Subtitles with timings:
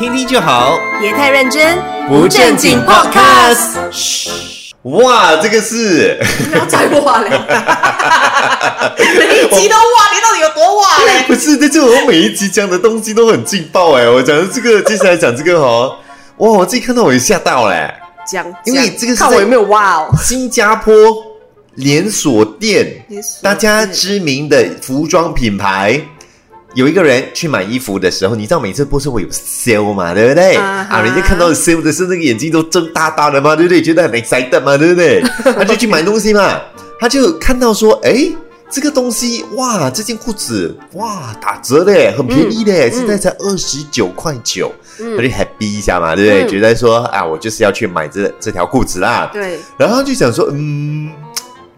[0.00, 1.78] 听听就好，别太认真，
[2.08, 3.76] 不正经 Podcast。
[3.90, 4.30] 嘘，
[4.84, 6.18] 哇，这个是
[6.50, 7.28] 不要再哇嘞！
[9.18, 11.24] 每一集都哇，你到底有多哇嘞？
[11.26, 11.54] 不是？
[11.58, 14.08] 但是我每一集讲的东西都很劲爆哎！
[14.08, 15.94] 我讲的这个，接下来讲这个哦，
[16.38, 17.92] 哇，我自己看到我也吓到嘞。
[18.26, 20.08] 讲，因为这个是看我有没有哇哦。
[20.18, 20.94] 新加坡
[21.74, 23.04] 连锁店，
[23.42, 26.00] 大家知名的服装品牌，
[26.74, 30.56] 有一个人去买衣服的时候，你知道每次不是会有 sale 嘛，对不对？
[30.56, 33.82] 啊人家看到 sale 的时候，那个眼睛都睁大大的嘛，对不对？
[33.82, 35.20] 觉得很 excited 嘛，对不对？
[35.54, 36.60] 他就去买东西嘛，
[36.98, 38.30] 他就看到说，哎。
[38.72, 46.44] 这个东西哇，这件裤子哇打折嘞，很便宜嘞，嗯现在才二十九块九，嗯他就 happy 一下嘛，对不对？
[46.44, 49.28] 嗯觉得说啊，我就是要去买这这条裤子啦。
[49.32, 51.10] 对，然后他就想说，嗯，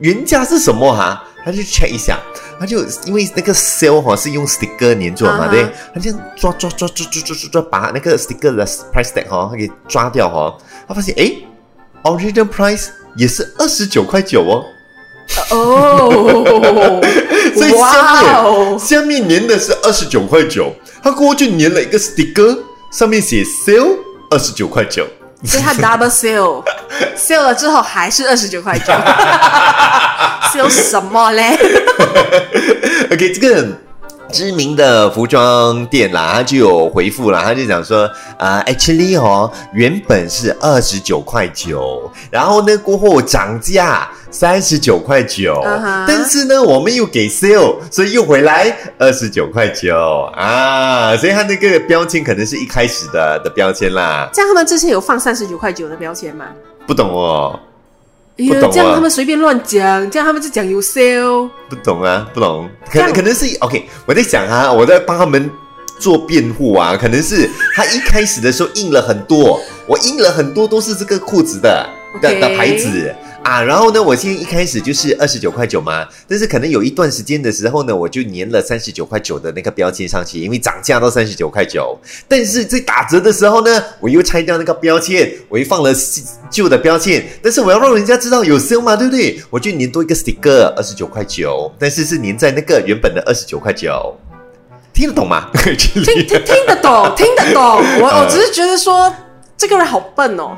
[0.00, 2.18] 原价是什么哈、他就 check 一下，
[2.62, 11.44] 他就因为那个 sale 哈、是用 sticker 粘住的嘛对，他这样抓抓抓抓抓抓抓抓，把那个 sticker 的 price tag 哈、他给抓掉哈、他发现诶
[12.04, 14.64] original price 也是二十九块九哦，
[15.50, 17.00] 哦，
[17.56, 20.72] 所以下面、哦，下面粘的是二十九块九，
[21.02, 22.56] 他过后就粘了一个 sticker，
[22.92, 23.96] 上面写 sale
[24.30, 25.04] 二十九块九。
[25.44, 28.92] 所以他 double sale，sale 了之后还是二十九块九
[30.52, 31.56] ，sale 什么嘞？
[33.12, 33.68] OK，这个
[34.30, 45.62] 知名的服装店啦，他就有回复啦，他就讲说，啊、a c t u a l l y 哦，原本是二十九块九，然后呢过后涨价三十九块九
[46.08, 49.94] 但是呢我们又给 sale，所以又回来二十九块九
[50.34, 56.46] 啊，所以他那个标签可能是一开始的的标签啦，这样他们之前有放三十九块九的标签吗？
[56.86, 57.60] 不懂哦，
[58.50, 58.72] 哎不懂啊。
[58.72, 61.48] 这样他们随便乱讲，这样他们就讲有 sale。
[61.68, 65.50] 不懂啊，不懂，可能可能是 OK，我在想啊，我在帮他们
[65.98, 71.88] 做辩护啊，可能是他一开始的时候印了很多，我印了很多都是这个裤子的
[72.20, 89.42] 的的牌子啊，然后呢，我现在一开始就是二十九块九嘛，但是可能有一段时间的时候呢，我就粘了三十九块九的那个标签上去，因为涨价到三十九块九，但是在打折的时候呢，我又拆掉那个标签，我又放了新旧的标签，但是我要让人家知道有 sale 嘛，对不对？
[89.50, 94.16] 我就粘多一个 sticker，二十九块九，但是是粘在那个原本的二十九块九，
[94.94, 95.50] 听得懂吗？
[95.52, 95.74] 听
[96.04, 97.62] 听听得懂，听得懂。
[98.00, 99.12] 我嗯我 只是觉得说
[99.56, 100.56] 这个人好笨哦，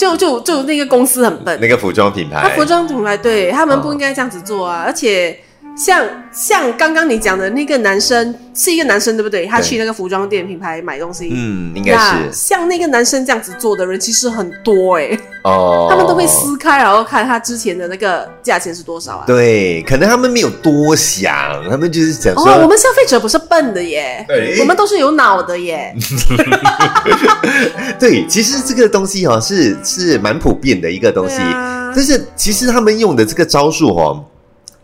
[0.00, 1.60] 就就就那个公司很笨。
[1.60, 4.82] 那个服装品牌他牌，服装品牌对他们嗯不应该这样子做啊！
[4.86, 5.38] 而且
[5.84, 9.46] 像像刚刚你讲的那个男生是一个男生对不对？
[9.46, 12.32] 他去那个服装店品牌买东西，嗯，应该那是。
[12.32, 19.24] 像那个男生这样子做的人其实很多哎、哦，他们都会撕开然后看他之前的那个价钱是多少啊？
[19.26, 21.32] 对，可能他们没有多想，
[21.70, 24.60] 他们就是想说，哦，我们消费者不是笨的耶，对。
[24.60, 25.96] 我们都是有脑的耶。
[27.98, 31.38] 对，其实这个东西哦是是蛮普遍的一个东西，
[31.94, 34.24] 但是其实他们用的这个招数哦，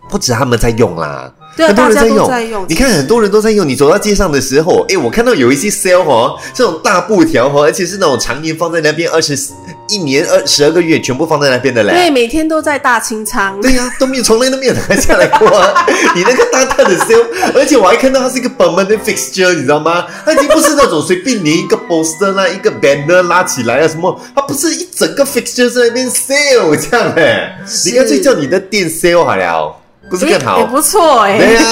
[0.08, 1.32] 不止他们在用啦。
[1.58, 2.66] 很多人在用，在用。
[2.68, 3.66] 你看很多人都在用。
[3.66, 9.34] 你走到街上的时候，哎，我看到有一些 sale 哦，这种大布条哦，而且是那种常年放在那边，二十
[9.88, 11.94] 一年二十二个月全部放在那边的嘞。
[11.94, 13.58] 对，每天都在大清仓。
[13.62, 15.86] 对呀、 都没有从来都没有拿下来过啊！
[16.14, 17.24] 你那个大大的 sale，
[17.54, 20.04] 而且我还看到它是一个 permanent fixture，你知道吗？
[20.26, 29.74] 它已经不是那种随便粘一个 poster 啦、一个 banner 拉起来啊什么，它不是一整个 fixture 在那边 sale 这样哎，是你干脆叫你的店 sale 好了，
[30.08, 30.56] 不是更好？
[30.56, 31.62] 诶也不错哎、对呀、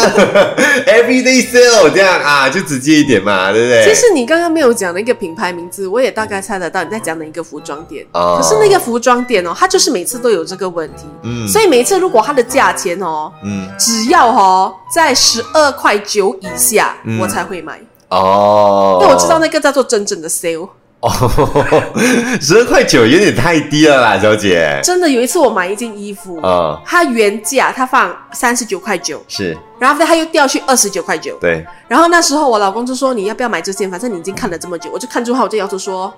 [0.86, 3.84] e v e r y d a y sale 这样啊，就直接一点嘛，对不对？
[3.84, 8.04] 其实你刚刚没有讲那个品牌名字，我也大概猜得到你在讲哪一个服装店。
[8.12, 20.68] 哦可是那个服装店哦，它就是每次都有这个问题，嗯所以每次如果它的价钱哦，嗯只要哦在十二块九以下，嗯我才会买，哦，因为我知道那个叫做真正的 sale。
[21.04, 21.82] 哦，
[22.40, 24.80] 十二块九有点太低了啦，小姐。
[24.82, 31.36] 真的有一次我买一件衣服，啊、它原价它放三十九块九，是然后它又掉去二十九块九。
[31.38, 36.12] 对，然后那时候我老公就说你要不要买这件，反正你已经看了这么久，我就看中它，我就要求说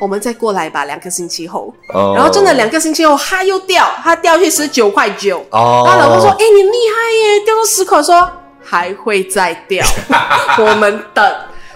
[0.00, 1.72] 我们再过来吧，两个星期后。
[1.94, 5.38] 哦然后真的两个星期后，它又掉，它掉去十九块九。
[5.50, 8.28] 哦，然后老公说：“哎、你厉害耶，掉到十块。”我说
[8.64, 9.86] 还会再掉，
[10.58, 11.24] 我们等。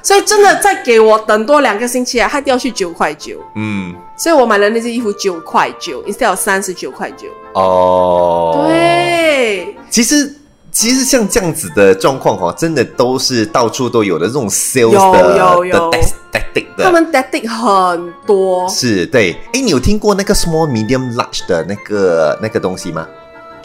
[0.06, 3.40] 所以真的再给我等多两个星期啊，它掉去九块九。
[3.56, 7.26] 嗯，所以我买了那件衣服九块九，instead of 三十九块九。
[7.54, 10.32] 哦，，对，其实。
[10.72, 15.98] 其实像这样子的状况哈，真的都是到处都有的这种 sales 有的有有的
[16.30, 18.68] tactic 的，他们 tactic 很多。
[18.68, 19.32] 是对。
[19.54, 23.08] 哎，你有听过那个 small medium large 的那个那个东西吗？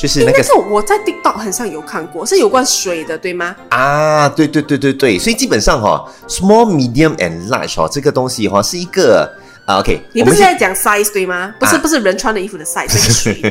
[0.01, 3.55] 就是那个那个我在 TikTok 很像有看过，是有关水的，对吗？
[3.69, 9.31] 啊，对对对对对，所以基本上哈、small、medium and large 哈、这个东西哈、是一个
[9.67, 11.53] 啊，OK，你不是在讲 size 对吗？
[11.59, 13.41] 不是，啊不是人穿的衣服的 size， 是水。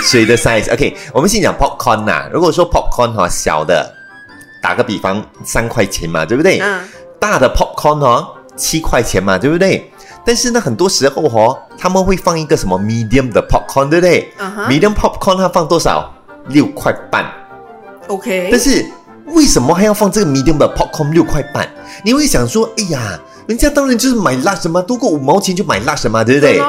[0.00, 0.72] 水的 size。
[0.72, 3.92] OK，我们先讲 popcorn 呐、如果说 popcorn 哈、小的，
[4.62, 6.60] 打个比方三块钱嘛，对不对？
[6.60, 6.80] 嗯，
[7.18, 9.90] 大的 popcorn 哦，七块钱嘛，对不对？
[10.24, 16.12] 但是呢，很多时候哦，他们会放一个什么 medium 的 popcorn，对不对、嗯哼 m e d i u m popcorn 它放多少？
[16.48, 17.24] 六块半。
[18.08, 18.84] OK，但是
[19.26, 21.68] 为什么还要放这个 medium 的 popcorn 六块半？
[22.04, 26.62] 你会想说，哎呀，人家当然就是买 large 嘛，多过五毛钱就买 large 嘛，对不对？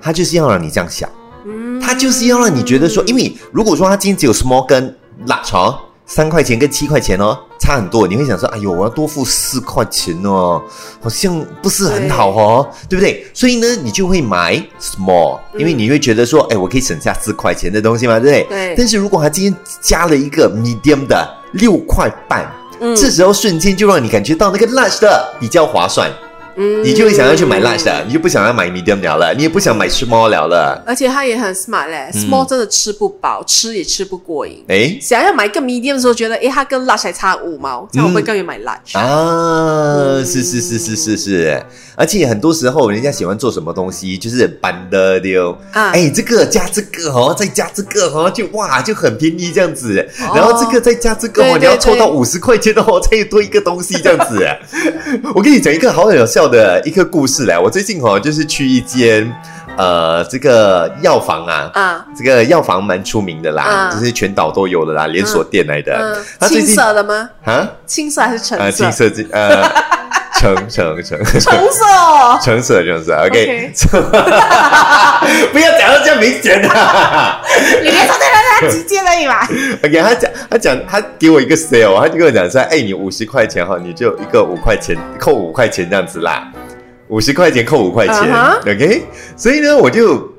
[0.00, 1.08] 他就是要让你这样想，
[1.44, 4.94] 嗯他就是要让你觉得说，因为如果说他今天只有 small 跟
[5.26, 10.62] large 哦，三块钱跟七块钱哦，差很多，你会想说，哎呦，我要多付四块钱哦，
[11.02, 12.96] 好像不是很好哦，对。
[12.96, 13.26] 不对？
[13.34, 18.66] 所以呢，你就会买 small，因为你会觉得说，哎，我可以省下四块钱的东西嘛，对不对？
[18.68, 18.74] 对。
[18.78, 22.48] 但是如果他今天加了一个 medium 的六块半，
[22.78, 22.94] 嗯。
[22.94, 26.08] 这时候瞬间就让你感觉到那个 large 的比较划算，
[26.56, 26.84] 嗯。
[26.84, 30.82] 你就会想要去买 large 的，你就不想要买 medium 了了，你也不想买 small 了了。
[30.86, 32.28] 而且它也很 smart 嘞、s 嗯。
[32.28, 34.64] m a l l 真的吃不饱，吃也吃不过瘾。
[34.68, 38.98] 哎想要买一个 medium 的时候，觉得诶，它跟 large 还差五毛，这样我会更愿意买 large。
[38.98, 41.62] 啊，是是是是是是，
[41.96, 45.90] 而且很多时候人家喜欢做什么东西，就是板的丢啊。
[45.90, 49.94] 哎，这个加这个哦，再加这个哦，就哇就很便宜这样子，
[50.34, 54.46] 然后这个再加这个哦，对对你要凑到五十块钱的哦，才有多一个东西这样子。
[55.34, 56.10] 我跟你讲一个好好
[56.46, 59.30] 笑的一个故事来，我最近哦就是去一间
[59.76, 61.70] 呃这个药房啊。
[61.74, 65.92] 啊，这个药房蛮出名的啦，嗯就是全岛都有的啦，连锁店来的。
[66.40, 67.28] 嗯，青色的吗？
[67.44, 68.84] 啊青色还是橙呃，色？
[68.84, 69.62] 青色这呃，
[70.38, 71.50] 橙橙橙橙色
[71.86, 72.38] 哦。
[72.42, 73.72] 橙色橙色，OK，OK。
[75.52, 77.40] 不要讲到这样明显啊。
[77.82, 79.42] 你别说对了，他直接而已嘛。
[79.84, 86.48] OK，他讲他讲他给我一个 sale，他就跟我讲说，哎，你五十块钱哈，你就一个五块钱扣五块钱这样子啦，
[87.08, 88.16] 五十块钱扣五块钱
[88.60, 89.04] ，OK，
[89.36, 90.35] 所以呢，我就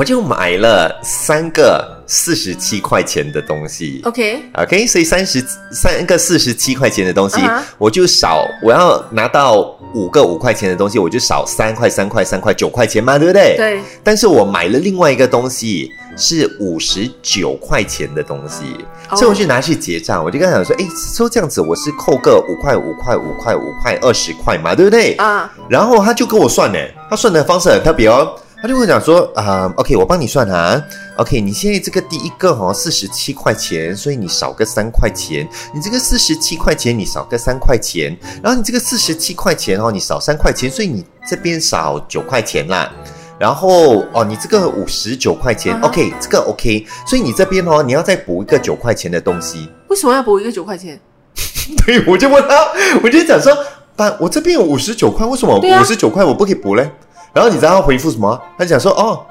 [0.00, 4.00] 我就买了三个四十七块钱的东西。
[4.06, 7.38] OK，OK，所以三十三个四十七块钱的东西
[7.76, 9.60] 我就少，我要拿到
[9.92, 13.56] 五个五块钱的东西，我就少三块、三块、三块、九块钱嘛，对不对？。
[13.58, 25.12] 对，但是我买了另外一个东西是五十九块钱的东西，哦所以我就拿去结账，我就跟他讲说，哎，说这样子我是扣个五块、五块、五块、五块、二十块嘛，对不对？
[25.16, 26.78] 啊，然后他就跟我算呢，
[27.10, 28.34] 他算的方式很特别哦。
[28.62, 30.82] 他就跟我讲说啊、o k 我帮你算啊
[31.16, 42.92] ，OK，你现在这个第一个哦四十七块钱，所以你少个三块钱，你这个四十七块钱你少个三块钱，然后你这个四十七块钱哦你少三块钱，所以你这边少九块钱啦。
[43.38, 49.66] 然后哦，你这个五十九块钱、嗯哼 o k 这个 OK，所以你这边哦，你要再补一个九块钱的东西。
[49.88, 51.00] 为什么要补一个九块钱？
[51.86, 52.54] 对，我就问他，
[53.02, 53.56] 我就讲说，
[53.96, 56.90] 爸，我这边有五十九块，为什么五十九块我不可以补嘞？
[57.32, 58.40] 然后你知道他回复什么？
[58.58, 59.24] 他讲说，哦，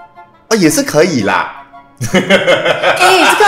[0.50, 1.56] 啊也是可以啦。
[2.00, 2.24] 哎，这
[3.44, 3.46] 个，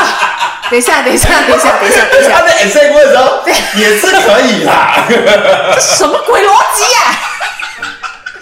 [0.69, 3.23] 等一下，等一下，等一下，等一下，等一下，他在 answer 问的时候
[3.75, 5.05] 也是可以啦。
[5.73, 6.99] 这什么鬼逻辑啊？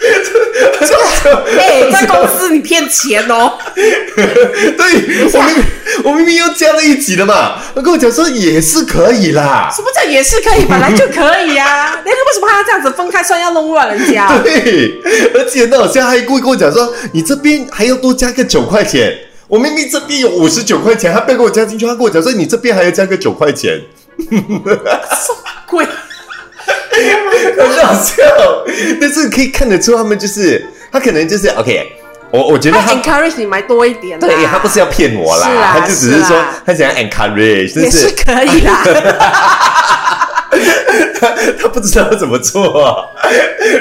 [1.59, 1.59] 哎，
[2.00, 3.58] 在公司你骗钱哦。
[3.74, 5.64] 对，我明明
[6.04, 9.70] 我明明又加了一起的嘛，他跟我讲说也是可以啦。
[9.74, 14.28] 什么叫也是可以，本来就可以呀、 那个为什么还要这样子分开算，要弄乱人家？
[14.42, 15.00] 对，
[15.34, 19.16] 而且那好像还故意跟我讲说，你这边还要多加个九块钱。
[19.48, 23.80] 我明明这边有五十九块钱，他不要给我加进去，他跟我讲说你这边还要加个九块钱。
[24.18, 25.84] 什么鬼，
[27.58, 28.22] 很好笑，
[29.00, 31.92] 但是可以看得出他们就是他可能就是 OK，
[32.30, 34.26] 我我觉得他他 encourage 你买多一点啦。
[34.26, 38.82] 对他不是要骗我啦，他就只是说他想要 encourage，但也是是可以啦。
[41.20, 41.28] 他
[41.62, 43.04] 他不知道怎么做，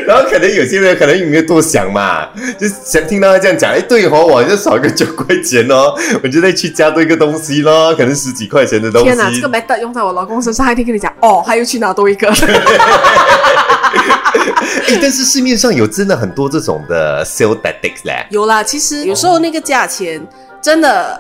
[0.06, 2.28] 然后可能有些人可能也没有多想嘛，
[2.60, 9.08] 就想听到他这样讲，哎，对哦，我就少个九块钱哦，我就再去加多一个东西咯，可能十几块钱的东西。
[9.08, 12.32] 天哪，这个 method 用在我老公身上，他一定跟你讲哦，他又去拿多一个。
[15.02, 18.26] 但是市面上有真的很多这种的 sale tactics 嘞。
[18.30, 20.26] 有啦，其实有时候那个价钱
[20.62, 21.20] 真的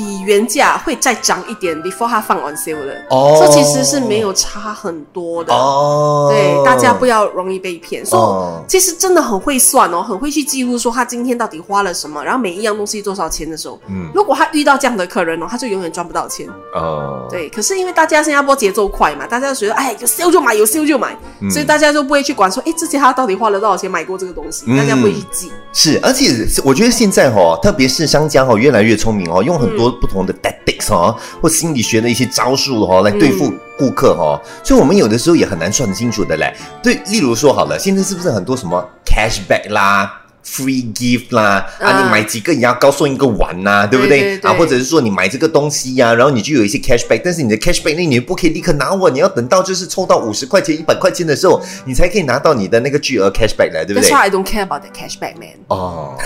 [0.00, 3.36] 比原价会再涨一点，before 它放 on sale 的，哦。
[3.38, 5.52] 这其实是没有差很多的。
[5.52, 8.04] 哦，对，大家不要容易被骗。
[8.06, 8.64] 所以、哦。
[8.66, 14.08] 其实真的很会算哦，很会去记录说他今天到底花了什么，然后每一样东西多少钱的时候，嗯。
[14.14, 16.48] 如果他遇到这样的客人哦，他就永远赚不到钱。
[16.74, 21.50] 哦，对，可是因为大家新加坡节奏快嘛，大家就觉得哎有 sale 就买，有 sale 就买，嗯。
[21.50, 24.78] 所以大家就不会去管说，哎，之前他到底花了多少钱买过这个东西，嗯。
[24.78, 25.52] 大家不会去记。
[25.74, 34.40] 是，而且我觉得现在哦，特别是商家哦，越来越聪明哦，用很多多不同的 tactics 哦，或心理学的一些招数哦，来对付顾客哦。
[34.62, 36.54] 所以我们有的时候也很难算得清楚的嘞。
[36.82, 44.38] 对，例如说好了，现在是不是很多什么 cashback 啦？free gift 啦，啊，你买几个你要高送一个碗呐，对不对？
[44.42, 55.56] 啊，或者是说你买这个东西呀，然后你就有一些 cashback，但是你的 cashback 那你不可以立刻拿我，你要等到就是抽到五十块钱、一百块钱的时候，你才可以拿到你的那个巨额 cashback 来，对不对？That's why I don't care about the cashback, man.
[55.68, 56.16] 哦，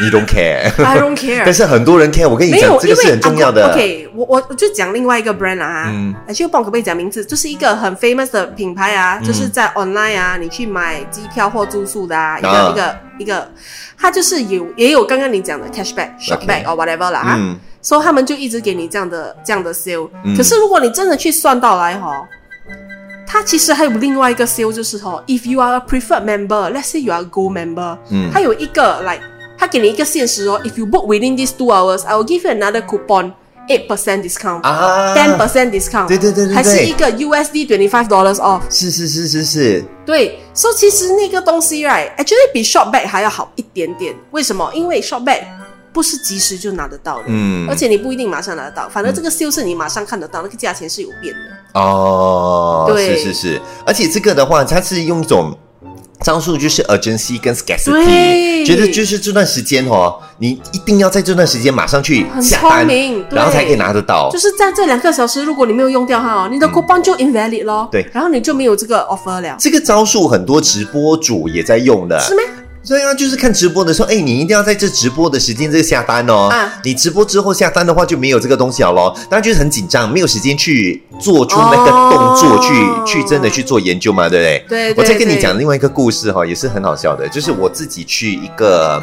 [0.00, 0.70] 你 don't care.
[0.84, 1.42] I don't care.
[1.44, 3.72] 但是很多人 care，我跟你讲，这个是很重要的。
[3.72, 7.24] OK，我我我就讲另外一个 brand 啊，嗯，就帮我可不可以讲名字？
[7.24, 13.50] 就是一个很 famous 的品牌啊，就是在 online 啊，你去买机票或住宿的啊，一个一个一个。
[13.98, 20.08] 他就是有也有刚刚你讲的 cashback、shopback or whatever 啦哈，所以他们就一直给你这样的这样的 sale。
[20.36, 22.26] 可是如果你真的去算到来哈，
[23.26, 29.22] 它其实还有另外一个 sale，就是哈，if you are a preferred member，let's say you are a gold member，嗯，它有一个 like，
[29.56, 33.32] 它给你一个限时哦，if you book within these two hours，I will give you another coupon。
[33.68, 44.14] Eight percent discount 啊，ten percent discount，对对对对，还是一个 USD twenty five dollars off，是是是是是，对，所以其实那个东西，right，actually 比 shop back 还要好一点点。
[44.32, 44.68] 为什么？
[44.74, 45.42] 因为 shop back
[45.92, 51.80] 不是及时就拿得到的，嗯，而且你不一定马上拿得到，反正这个 sale 是你马上看得到，那个价钱是有变的。
[51.80, 55.56] 哦，对，是是是，而且这个的话，它是用一种。
[56.22, 62.86] 招数就是 urgency 跟 scarcity，觉得就是这段时间哦，你一定要在这段时间马上去下单，
[63.30, 64.30] 然后才可以拿得到。
[64.30, 67.88] 就是在这两个小时，如果你没有用掉它哦，你的 coupon 就 invalid 咯。
[67.90, 69.56] 对，然后你就没有这个 offer 了。
[69.58, 72.18] 这个招数很多直播主也在用的。
[72.20, 72.42] 是吗？
[72.82, 76.48] 所以啊，就是看直播的时候，哎，你一定要在这直播的时间这个下单哦。
[76.50, 79.14] 啊，你直播之后下单的话就没有这个东西了咯。
[79.30, 82.74] 当然就是很紧张，没有时间去做出那个动作，去
[83.06, 84.92] 去真的去做研究嘛，对不对？
[84.92, 84.94] 对。
[84.96, 89.02] 我再跟你讲另外一个故事哈，也是很好笑的，就是我自己去一个。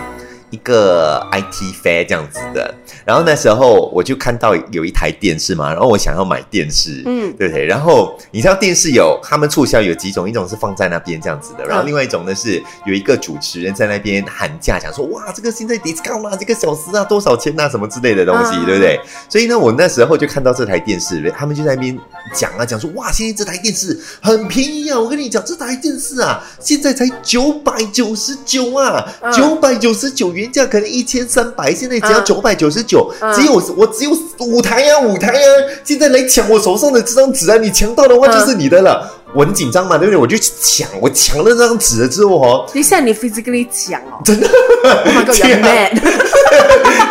[0.51, 2.73] 一个 IT fair 这样子的，
[3.05, 7.65] 然后那时候我就看到有一台电视嘛，然后我想要买电视，嗯，对不对？
[7.65, 18.99] 然后你知道电视有他们促销有几种，一种是放在那边这样子的，然后另外一种呢是有一个主持人在那边喊价，讲说哇，这个现在 discount 啊，这个小时啊多少钱啊，什么之类的东西，对不对？
[19.29, 21.95] 所以呢，我那时候就看到这台电视，他们就在那边
[22.33, 30.38] 讲啊，讲说哇，现在这台电视很便宜啊，我跟你讲，这台电视啊，现在才九百九十九啊，九百九十九元。
[30.39, 35.41] 原价可能一千三百，现在只要九百九十九，只有我只有五台呀，五台呀！
[35.83, 37.57] 现在来抢我手上的这张纸啊！
[37.57, 39.15] 你抢到的话就是你的了。
[39.31, 40.17] 我很紧张嘛，对不对？
[40.17, 44.47] 我就抢，我抢了那张纸了之后哦，等一下你 physically 抢哦，真的
[45.35, 45.89] 真的，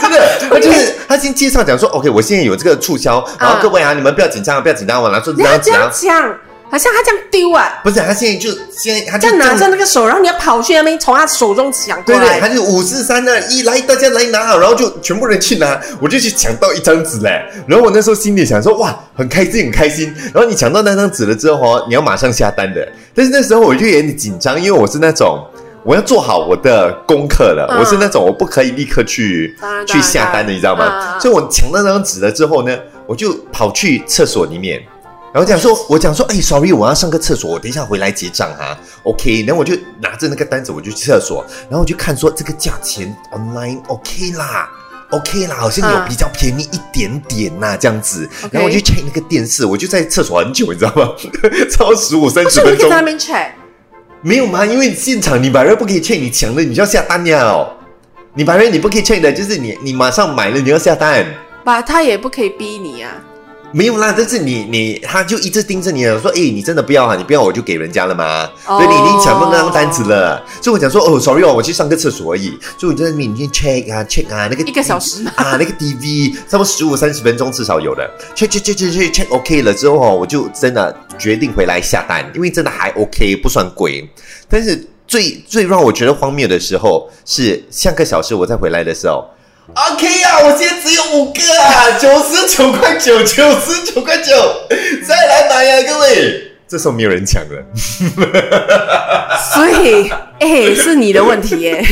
[0.01, 5.61] 真的，他就是他先介绍讲说，OK，我现在有这个促销，然后各位啊，你们不要紧张，不要紧张，我拿出这张
[5.93, 6.39] 纸啊。
[6.71, 12.21] 好像他这样丢啊，不是他现在就现在他就拿着那个手，然后你要跑去那边从他手中抢过来。
[12.21, 17.43] 对对，他就五四三二一来，大家来拿好，然后就全部人去拿，我就去抢到一张纸嘞。
[17.67, 20.15] 然后我那时候心里想说，哇，很开心很开心。
[20.35, 22.87] 然后你抢到那张纸了之后哦，你要马上下单的。
[23.15, 25.43] 但是那时候我就有点紧张，因为我是那种
[25.85, 29.57] 我要做好我的功课了，我是那种我不可以立刻去
[29.87, 31.19] 去下单的，你知道吗？
[31.19, 34.83] 所以我抢到那张纸了之后呢，我就跑去厕所里面。
[35.33, 38.77] 然后讲说，我讲说，哎，sorry，我要上个厕所，我等一下回来结账哈。
[39.03, 44.71] OK，然后我就拿着那个单子，我就去厕所，然后我就看说这个价钱 online OK 啦
[45.11, 48.29] ，OK 啦，好像有比较便宜一点点呐，这样子。
[48.51, 51.13] 然后我就 check 那个电视，我就在厕所很久，你知道吗？
[51.71, 52.89] 超十五三十分钟。
[52.89, 53.49] 在那边 check？
[54.23, 54.65] 没有吗？
[54.65, 57.67] 因为现场你买了不可以 check，你抢了你就要下单呀。
[58.35, 61.27] 你买了你不可以 check 的，就是你你马上买了你要下单。
[61.65, 63.13] 把他也不可以逼你啊。
[63.71, 68.49] 没有啦，但是你你他就一直盯着你说，哎，你真的不要啊，你不要我就给人家了吗？
[68.67, 72.49] 对，你已经抢到那张单子了，所以我讲说，哦，sorry 哦，我去上个厕所而已，
[72.79, 84.09] 所以我就在里面 check 啊 check 啊，那个一个小时啊，那个 DV 差不多十五三十分钟至少有的，check check check check check OK 了之后哦，我就真的决定回来下单，因为真的还 OK，不算贵。
[84.49, 89.25] 但是最最让我觉得荒谬的时候是下个小时我再回来的时候。
[89.75, 94.33] OK 啊，我现在只有五个啊，九十九块九，九十九块九，
[95.07, 96.53] 再来买呀，各位！
[96.67, 97.65] 这时候没有人抢了，
[99.55, 100.11] 所以，
[100.41, 101.85] 哎，是你的问题耶。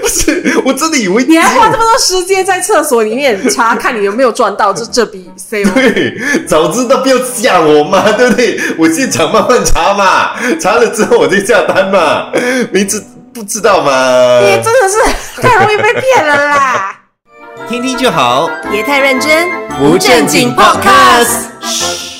[0.00, 5.72] 不是，我真的以为你还花这么多时间在厕所里面查看你有没有赚到这这笔 sale。
[5.72, 6.14] 对，
[6.46, 8.60] 早知道不要吓我嘛，对不对？
[8.78, 12.30] 我现场慢慢查嘛，查了之后我就下单嘛，
[12.72, 13.02] 没知。
[13.32, 14.40] 不知道吗？
[14.40, 14.98] 你真的是
[15.42, 17.00] 太容易被骗了啦！
[17.68, 19.48] 听听就好，别太认真，
[19.78, 22.11] 不正经 podcast。